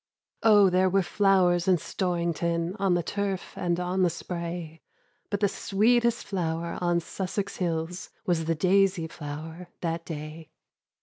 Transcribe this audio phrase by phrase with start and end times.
[0.41, 4.81] Oh, there were flowers in Storrington On the turf and on the spray;
[5.29, 10.49] But the sweetest flower on Sussex hills Was the Daisy flower that day!